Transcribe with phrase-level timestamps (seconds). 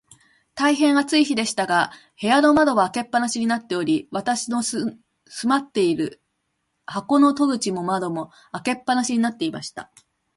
[0.55, 4.97] 大へん暑い日でしたが、部屋の窓は開け放しになっており、私の住
[5.45, 6.23] まっている
[6.87, 8.31] 箱の戸口も窓も、
[8.63, 9.91] 開け放しになっていました。